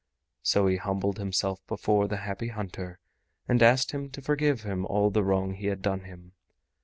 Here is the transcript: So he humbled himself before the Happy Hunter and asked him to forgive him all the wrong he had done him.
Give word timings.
So 0.41 0.65
he 0.65 0.77
humbled 0.77 1.19
himself 1.19 1.63
before 1.67 2.07
the 2.07 2.17
Happy 2.17 2.47
Hunter 2.47 2.97
and 3.47 3.61
asked 3.61 3.91
him 3.91 4.09
to 4.13 4.21
forgive 4.23 4.63
him 4.63 4.83
all 4.87 5.11
the 5.11 5.23
wrong 5.23 5.53
he 5.53 5.67
had 5.67 5.83
done 5.83 6.05
him. 6.05 6.31